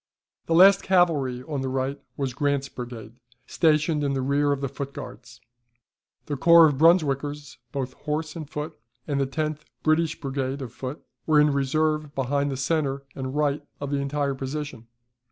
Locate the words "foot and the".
8.49-9.27